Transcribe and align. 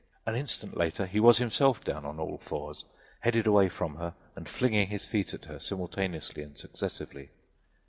An 0.25 0.35
instant 0.35 0.75
later 0.75 1.05
he 1.05 1.19
was 1.19 1.37
himself 1.37 1.83
down 1.83 2.05
on 2.07 2.19
all 2.19 2.39
fours, 2.39 2.85
headed 3.19 3.45
away 3.45 3.69
from 3.69 3.97
her 3.97 4.15
and 4.35 4.49
flinging 4.49 4.87
his 4.87 5.05
feet 5.05 5.31
at 5.31 5.45
her 5.45 5.59
simultaneously 5.59 6.41
and 6.41 6.57
successively. 6.57 7.29